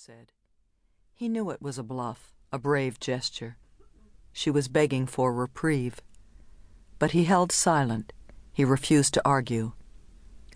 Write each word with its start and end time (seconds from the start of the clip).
said. 0.00 0.30
He 1.12 1.28
knew 1.28 1.50
it 1.50 1.60
was 1.60 1.76
a 1.76 1.82
bluff, 1.82 2.32
a 2.52 2.58
brave 2.58 3.00
gesture. 3.00 3.56
She 4.32 4.48
was 4.48 4.68
begging 4.68 5.06
for 5.06 5.34
reprieve. 5.34 6.00
But 7.00 7.10
he 7.10 7.24
held 7.24 7.50
silent. 7.50 8.12
He 8.52 8.64
refused 8.64 9.14
to 9.14 9.22
argue. 9.24 9.72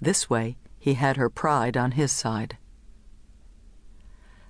This 0.00 0.30
way, 0.30 0.58
he 0.78 0.94
had 0.94 1.16
her 1.16 1.28
pride 1.28 1.76
on 1.76 1.92
his 1.92 2.12
side. 2.12 2.56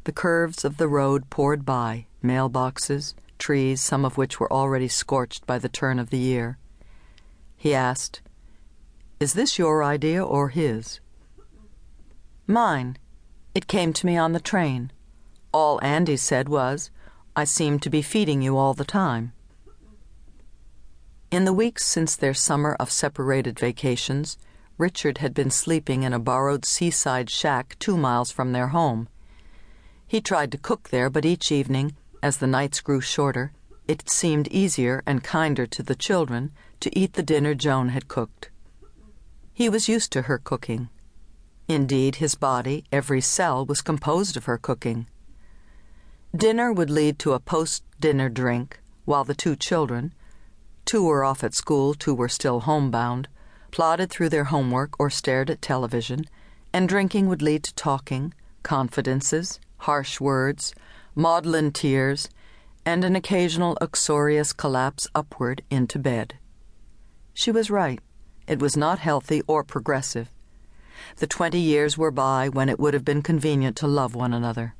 The 0.04 0.12
curves 0.12 0.62
of 0.62 0.76
the 0.76 0.88
road 0.88 1.30
poured 1.30 1.64
by, 1.64 2.04
mailboxes, 2.22 3.14
trees, 3.38 3.80
some 3.80 4.04
of 4.04 4.18
which 4.18 4.38
were 4.38 4.52
already 4.52 4.88
scorched 4.88 5.46
by 5.46 5.58
the 5.58 5.70
turn 5.70 5.98
of 5.98 6.10
the 6.10 6.18
year. 6.18 6.58
He 7.56 7.74
asked, 7.74 8.20
Is 9.18 9.32
this 9.32 9.58
your 9.58 9.82
idea 9.82 10.22
or 10.22 10.50
his? 10.50 11.00
Mine. 12.46 12.98
It 13.54 13.66
came 13.66 13.92
to 13.92 14.06
me 14.06 14.16
on 14.16 14.32
the 14.32 14.40
train. 14.40 14.90
All 15.52 15.78
Andy 15.82 16.16
said 16.16 16.48
was, 16.48 16.90
I 17.36 17.44
seem 17.44 17.78
to 17.80 17.90
be 17.90 18.00
feeding 18.00 18.40
you 18.40 18.56
all 18.56 18.72
the 18.72 18.84
time. 18.84 19.32
In 21.30 21.44
the 21.44 21.52
weeks 21.52 21.84
since 21.84 22.16
their 22.16 22.34
summer 22.34 22.74
of 22.80 22.90
separated 22.90 23.58
vacations, 23.58 24.38
Richard 24.78 25.18
had 25.18 25.34
been 25.34 25.50
sleeping 25.50 26.02
in 26.02 26.12
a 26.12 26.18
borrowed 26.18 26.64
seaside 26.64 27.30
shack 27.30 27.76
two 27.78 27.96
miles 27.96 28.30
from 28.30 28.52
their 28.52 28.68
home. 28.68 29.08
He 30.06 30.20
tried 30.20 30.52
to 30.52 30.58
cook 30.58 30.88
there, 30.88 31.10
but 31.10 31.24
each 31.24 31.52
evening, 31.52 31.94
as 32.22 32.38
the 32.38 32.46
nights 32.46 32.80
grew 32.80 33.00
shorter, 33.00 33.52
it 33.86 34.08
seemed 34.08 34.48
easier 34.48 35.02
and 35.06 35.24
kinder 35.24 35.66
to 35.66 35.82
the 35.82 35.94
children 35.94 36.52
to 36.80 36.98
eat 36.98 37.14
the 37.14 37.22
dinner 37.22 37.54
Joan 37.54 37.90
had 37.90 38.08
cooked. 38.08 38.50
He 39.52 39.68
was 39.68 39.88
used 39.88 40.10
to 40.12 40.22
her 40.22 40.38
cooking. 40.38 40.88
Indeed, 41.72 42.16
his 42.16 42.34
body, 42.34 42.84
every 42.92 43.20
cell, 43.20 43.64
was 43.64 43.80
composed 43.80 44.36
of 44.36 44.44
her 44.44 44.58
cooking. 44.58 45.06
Dinner 46.36 46.72
would 46.72 46.90
lead 46.90 47.18
to 47.20 47.32
a 47.32 47.40
post 47.40 47.82
dinner 47.98 48.28
drink, 48.28 48.80
while 49.04 49.24
the 49.24 49.34
two 49.34 49.56
children 49.56 50.12
two 50.84 51.04
were 51.04 51.24
off 51.24 51.42
at 51.42 51.54
school, 51.54 51.94
two 51.94 52.14
were 52.14 52.28
still 52.28 52.60
homebound 52.60 53.28
plodded 53.70 54.10
through 54.10 54.28
their 54.28 54.44
homework 54.44 54.94
or 55.00 55.08
stared 55.08 55.48
at 55.48 55.62
television, 55.62 56.26
and 56.74 56.88
drinking 56.88 57.26
would 57.26 57.40
lead 57.40 57.64
to 57.64 57.74
talking, 57.74 58.34
confidences, 58.62 59.58
harsh 59.78 60.20
words, 60.20 60.74
maudlin 61.14 61.72
tears, 61.72 62.28
and 62.84 63.02
an 63.02 63.16
occasional 63.16 63.78
uxorious 63.80 64.52
collapse 64.52 65.08
upward 65.14 65.62
into 65.70 65.98
bed. 65.98 66.34
She 67.32 67.50
was 67.50 67.70
right. 67.70 67.98
It 68.46 68.60
was 68.60 68.76
not 68.76 68.98
healthy 68.98 69.40
or 69.46 69.64
progressive. 69.64 70.28
The 71.16 71.26
twenty 71.26 71.60
years 71.60 71.98
were 71.98 72.10
by 72.10 72.48
when 72.48 72.68
it 72.68 72.78
would 72.78 72.94
have 72.94 73.04
been 73.04 73.22
convenient 73.22 73.76
to 73.78 73.86
love 73.86 74.14
one 74.14 74.32
another. 74.32 74.74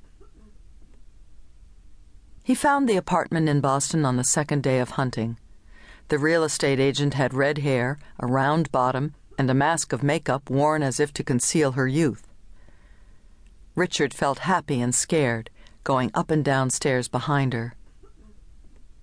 He 2.44 2.54
found 2.54 2.88
the 2.88 2.96
apartment 2.96 3.48
in 3.48 3.60
Boston 3.60 4.04
on 4.04 4.16
the 4.16 4.24
second 4.24 4.62
day 4.62 4.80
of 4.80 4.90
hunting. 4.90 5.38
The 6.08 6.18
real 6.18 6.42
estate 6.42 6.80
agent 6.80 7.14
had 7.14 7.32
red 7.32 7.58
hair, 7.58 7.98
a 8.18 8.26
round 8.26 8.72
bottom, 8.72 9.14
and 9.38 9.48
a 9.48 9.54
mask 9.54 9.92
of 9.92 10.02
makeup 10.02 10.50
worn 10.50 10.82
as 10.82 11.00
if 11.00 11.12
to 11.14 11.24
conceal 11.24 11.72
her 11.72 11.86
youth. 11.86 12.26
Richard 13.74 14.12
felt 14.12 14.40
happy 14.40 14.80
and 14.80 14.94
scared, 14.94 15.50
going 15.84 16.10
up 16.14 16.30
and 16.30 16.44
down 16.44 16.70
stairs 16.70 17.08
behind 17.08 17.52
her. 17.52 17.74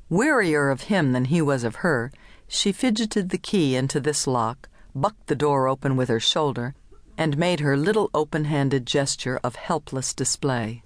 Wearier 0.09 0.69
of 0.69 0.81
him 0.83 1.13
than 1.13 1.25
he 1.25 1.41
was 1.41 1.63
of 1.63 1.77
her, 1.77 2.11
she 2.47 2.71
fidgeted 2.71 3.29
the 3.29 3.37
key 3.37 3.75
into 3.75 3.99
this 3.99 4.27
lock, 4.27 4.69
bucked 4.93 5.27
the 5.27 5.35
door 5.35 5.67
open 5.67 5.95
with 5.95 6.09
her 6.09 6.19
shoulder, 6.19 6.75
and 7.19 7.37
made 7.37 7.59
her 7.59 7.75
little 7.75 8.09
open 8.13 8.45
handed 8.45 8.85
gesture 8.85 9.41
of 9.43 9.57
helpless 9.57 10.13
display. 10.13 10.81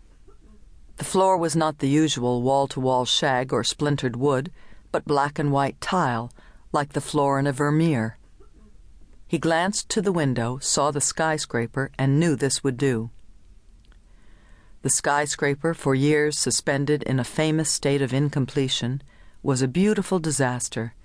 The 0.97 1.03
floor 1.03 1.37
was 1.37 1.55
not 1.55 1.77
the 1.77 1.87
usual 1.87 2.41
wall 2.41 2.67
to 2.69 2.79
wall 2.79 3.05
shag 3.05 3.53
or 3.53 3.63
splintered 3.63 4.15
wood, 4.15 4.51
but 4.91 5.05
black 5.05 5.37
and 5.37 5.51
white 5.51 5.79
tile, 5.79 6.33
like 6.71 6.93
the 6.93 7.01
floor 7.01 7.37
in 7.37 7.45
a 7.45 7.51
Vermeer. 7.51 8.17
He 9.27 9.37
glanced 9.37 9.89
to 9.89 10.01
the 10.01 10.11
window, 10.11 10.57
saw 10.57 10.89
the 10.89 11.01
skyscraper, 11.01 11.91
and 11.99 12.19
knew 12.19 12.35
this 12.35 12.63
would 12.63 12.77
do. 12.77 13.11
The 14.81 14.89
skyscraper, 14.89 15.75
for 15.75 15.93
years 15.93 16.39
suspended 16.39 17.03
in 17.03 17.19
a 17.19 17.23
famous 17.23 17.69
state 17.69 18.01
of 18.01 18.11
incompletion, 18.11 19.03
was 19.43 19.61
a 19.61 19.67
beautiful 19.67 20.17
disaster. 20.17 20.95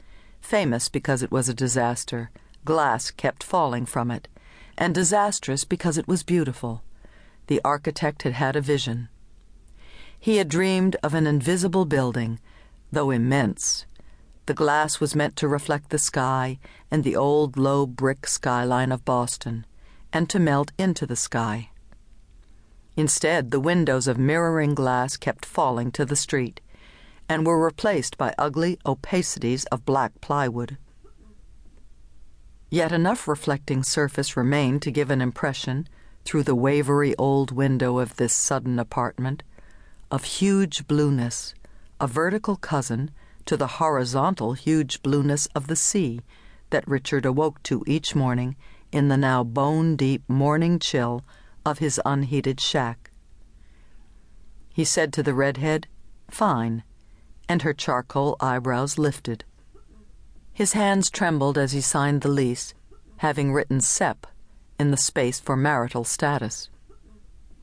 Famous 0.41 0.89
because 0.89 1.23
it 1.23 1.31
was 1.31 1.51
a 1.51 1.55
disaster, 1.55 2.31
glass 2.65 3.11
kept 3.11 3.45
falling 3.45 3.85
from 3.85 4.11
it 4.11 4.27
and 4.79 4.95
disastrous 4.95 5.65
because 5.65 5.99
it 5.99 6.09
was 6.09 6.23
beautiful. 6.23 6.83
The 7.49 7.61
architect 7.65 8.23
had 8.23 8.35
had 8.35 8.57
a 8.57 8.63
vision. 8.63 9.09
He 10.19 10.37
had 10.37 10.49
dreamed 10.49 10.97
of 11.03 11.15
an 11.15 11.27
invisible 11.27 11.85
building, 11.85 12.39
though 12.91 13.11
immense. 13.11 13.85
The 14.47 14.55
glass 14.55 15.01
was 15.01 15.15
meant 15.15 15.37
to 15.37 15.49
reflect 15.49 15.91
the 15.91 15.99
sky 15.99 16.59
and 16.91 17.05
the 17.05 17.17
old 17.17 17.59
low 17.59 17.87
brick 17.87 18.27
skyline 18.27 18.93
of 18.93 19.05
Boston, 19.05 19.67
and 20.13 20.31
to 20.31 20.39
melt 20.39 20.73
into 20.79 21.07
the 21.07 21.17
sky. 21.17 21.71
Instead, 22.97 23.51
the 23.51 23.61
windows 23.61 24.09
of 24.09 24.17
mirroring 24.17 24.75
glass 24.75 25.17
kept 25.17 25.45
falling 25.45 25.91
to 25.93 26.05
the 26.05 26.17
street, 26.17 26.61
and 27.29 27.47
were 27.47 27.63
replaced 27.63 28.17
by 28.17 28.35
ugly 28.39 28.79
opacities 28.87 29.67
of 29.67 29.85
black 29.85 30.21
plywood. 30.21 30.79
Yet 32.71 32.93
enough 32.93 33.27
reflecting 33.27 33.83
surface 33.83 34.37
remained 34.37 34.83
to 34.83 34.91
give 34.91 35.11
an 35.11 35.23
impression, 35.23 35.89
through 36.25 36.43
the 36.43 36.55
wavery 36.55 37.17
old 37.17 37.51
window 37.51 37.99
of 37.99 38.17
this 38.17 38.35
sudden 38.35 38.79
apartment, 38.79 39.43
of 40.11 40.25
huge 40.25 40.87
blueness, 40.87 41.55
a 41.99 42.07
vertical 42.07 42.57
cousin 42.57 43.11
to 43.47 43.57
the 43.57 43.79
horizontal 43.79 44.53
huge 44.53 45.03
blueness 45.03 45.47
of 45.55 45.67
the 45.67 45.77
sea 45.77 46.21
that 46.69 46.87
Richard 46.87 47.25
awoke 47.25 47.63
to 47.63 47.83
each 47.87 48.15
morning 48.15 48.57
in 48.93 49.09
the 49.09 49.17
now 49.17 49.43
bone 49.43 49.97
deep 49.97 50.23
morning 50.29 50.79
chill 50.79 51.25
of 51.65 51.79
his 51.79 51.99
unheated 52.05 52.61
shack. 52.61 53.11
He 54.75 54.85
said 54.85 55.13
to 55.15 55.23
the 55.23 55.35
redhead, 55.35 55.87
Fine, 56.31 56.83
and 57.49 57.63
her 57.63 57.73
charcoal 57.73 58.37
eyebrows 58.39 58.99
lifted. 58.99 59.45
His 60.59 60.73
hands 60.73 61.09
trembled 61.09 61.57
as 61.57 61.71
he 61.71 61.81
signed 61.81 62.23
the 62.23 62.29
lease, 62.29 62.75
having 63.19 63.53
written 63.53 63.81
SEP 63.81 64.27
in 64.77 64.91
the 64.91 64.97
space 64.97 65.39
for 65.39 65.55
marital 65.55 66.03
status. 66.03 66.69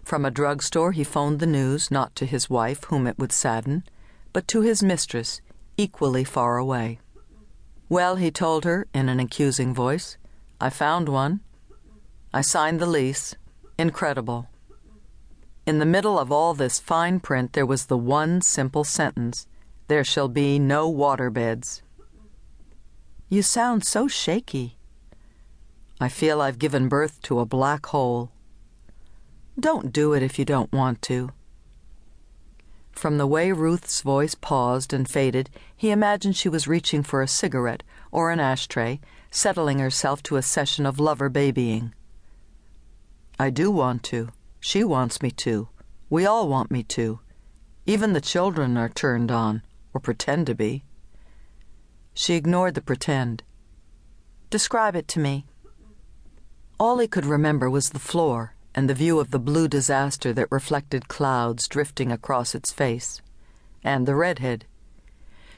From 0.06 0.24
a 0.24 0.32
drugstore, 0.32 0.94
he 0.94 1.04
phoned 1.04 1.42
the 1.42 1.46
news 1.46 1.92
not 1.92 2.16
to 2.16 2.26
his 2.26 2.50
wife, 2.50 2.86
whom 2.86 3.06
it 3.06 3.20
would 3.20 3.34
sadden, 3.34 3.84
but 4.32 4.48
to 4.48 4.62
his 4.62 4.82
mistress, 4.82 5.42
equally 5.76 6.24
far 6.24 6.56
away. 6.56 7.00
Well, 7.90 8.16
he 8.16 8.32
told 8.32 8.64
her 8.64 8.88
in 8.94 9.10
an 9.10 9.20
accusing 9.20 9.74
voice, 9.74 10.18
I 10.62 10.70
found 10.70 11.10
one. 11.10 11.42
I 12.34 12.40
signed 12.40 12.80
the 12.80 12.86
lease. 12.86 13.36
Incredible. 13.78 14.48
In 15.66 15.80
the 15.80 15.86
middle 15.86 16.18
of 16.18 16.32
all 16.32 16.54
this 16.54 16.80
fine 16.80 17.20
print, 17.20 17.52
there 17.52 17.66
was 17.66 17.88
the 17.88 17.98
one 17.98 18.42
simple 18.42 18.86
sentence 18.86 19.48
There 19.90 20.06
shall 20.06 20.30
be 20.30 20.60
no 20.60 20.88
water 20.88 21.30
beds. 21.30 21.82
You 23.28 23.42
sound 23.42 23.84
so 23.84 24.08
shaky. 24.08 24.78
I 26.00 26.10
feel 26.10 26.42
I've 26.42 26.60
given 26.60 26.88
birth 26.88 27.22
to 27.24 27.40
a 27.40 27.46
black 27.46 27.88
hole. 27.88 28.32
Don't 29.60 29.92
do 29.92 30.14
it 30.14 30.22
if 30.22 30.38
you 30.38 30.46
don't 30.46 30.72
want 30.72 31.02
to. 31.04 31.32
From 32.92 33.18
the 33.18 33.28
way 33.28 33.52
Ruth's 33.52 34.02
voice 34.02 34.36
paused 34.36 34.94
and 34.94 35.10
faded, 35.10 35.50
he 35.76 35.92
imagined 35.92 36.36
she 36.36 36.50
was 36.50 36.68
reaching 36.68 37.04
for 37.04 37.22
a 37.22 37.28
cigarette 37.28 37.84
or 38.12 38.32
an 38.32 38.40
ashtray, 38.40 39.02
settling 39.32 39.80
herself 39.80 40.24
to 40.24 40.38
a 40.38 40.42
session 40.42 40.86
of 40.86 41.00
lover 41.00 41.28
babying. 41.28 41.94
I 43.38 43.50
do 43.50 43.70
want 43.70 44.04
to. 44.04 44.30
She 44.62 44.84
wants 44.84 45.22
me 45.22 45.32
to. 45.32 45.68
We 46.10 46.26
all 46.26 46.48
want 46.48 46.72
me 46.72 46.84
to. 46.84 47.20
Even 47.86 48.14
the 48.14 48.22
children 48.22 48.78
are 48.78 48.88
turned 48.88 49.30
on, 49.30 49.62
or 49.94 50.00
pretend 50.00 50.48
to 50.48 50.56
be. 50.56 50.85
She 52.16 52.36
ignored 52.36 52.76
the 52.76 52.82
pretend. 52.82 53.44
Describe 54.50 54.96
it 54.96 55.08
to 55.10 55.20
me. 55.20 55.46
All 56.80 56.98
he 56.98 57.08
could 57.08 57.26
remember 57.26 57.70
was 57.70 57.90
the 57.90 58.00
floor 58.00 58.56
and 58.74 58.90
the 58.90 58.94
view 58.94 59.20
of 59.20 59.32
the 59.32 59.40
blue 59.40 59.68
disaster 59.68 60.34
that 60.34 60.52
reflected 60.52 61.08
clouds 61.08 61.68
drifting 61.68 62.12
across 62.12 62.56
its 62.56 62.72
face, 62.72 63.22
and 63.84 64.06
the 64.06 64.16
redhead. 64.16 64.66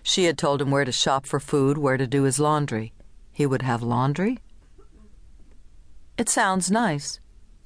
She 0.03 0.25
had 0.25 0.37
told 0.37 0.61
him 0.61 0.71
where 0.71 0.85
to 0.85 0.91
shop 0.91 1.25
for 1.25 1.39
food, 1.39 1.77
where 1.77 1.97
to 1.97 2.07
do 2.07 2.23
his 2.23 2.39
laundry. 2.39 2.93
He 3.31 3.45
would 3.45 3.61
have 3.61 3.81
laundry? 3.81 4.39
It 6.17 6.29
sounds 6.29 6.71
nice, 6.71 7.19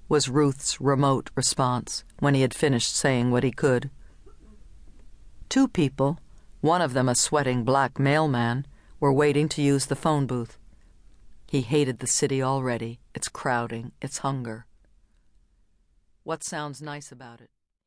was 0.09 0.27
Ruth's 0.27 0.81
remote 0.81 1.29
response 1.35 2.03
when 2.19 2.33
he 2.33 2.41
had 2.41 2.53
finished 2.53 2.95
saying 2.95 3.31
what 3.31 3.43
he 3.43 3.51
could. 3.51 3.89
Two 5.47 5.67
people, 5.67 6.19
one 6.59 6.81
of 6.81 6.93
them 6.93 7.07
a 7.07 7.15
sweating 7.15 7.63
black 7.63 7.99
mailman, 7.99 8.65
were 9.01 9.11
waiting 9.11 9.49
to 9.49 9.61
use 9.61 9.87
the 9.87 9.95
phone 9.97 10.25
booth. 10.25 10.57
He 11.47 11.61
hated 11.61 11.99
the 11.99 12.07
city 12.07 12.41
already, 12.41 13.01
its 13.13 13.27
crowding, 13.27 13.91
its 14.01 14.19
hunger. 14.19 14.65
What 16.23 16.43
sounds 16.43 16.81
nice 16.81 17.11
about 17.11 17.41
it? 17.41 17.49